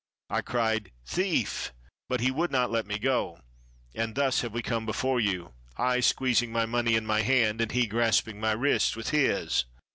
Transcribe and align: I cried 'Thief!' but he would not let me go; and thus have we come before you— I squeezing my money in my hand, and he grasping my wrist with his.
I 0.31 0.41
cried 0.41 0.89
'Thief!' 1.05 1.73
but 2.09 2.21
he 2.21 2.31
would 2.31 2.49
not 2.49 2.71
let 2.71 2.87
me 2.87 2.97
go; 2.97 3.39
and 3.93 4.15
thus 4.15 4.41
have 4.41 4.51
we 4.51 4.63
come 4.63 4.83
before 4.83 5.19
you— 5.19 5.53
I 5.91 5.99
squeezing 5.99 6.51
my 6.51 6.65
money 6.65 6.95
in 6.95 7.05
my 7.05 7.21
hand, 7.21 7.61
and 7.61 7.71
he 7.71 7.85
grasping 7.85 8.39
my 8.39 8.53
wrist 8.53 8.95
with 8.95 9.11
his. 9.11 9.65